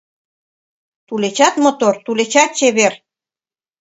Тулечат 1.07 1.55
мотор, 1.63 1.95
тулечат 2.05 2.49
чевер 2.57 2.93